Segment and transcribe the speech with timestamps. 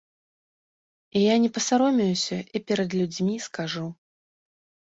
[1.31, 3.87] Я не пасаромеюся і перад людзьмі скажу.